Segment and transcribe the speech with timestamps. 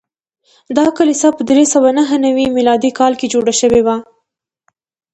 [0.77, 3.97] دا کلیسا په درې سوه نهه نوي میلادي کال کې جوړه شوې وه.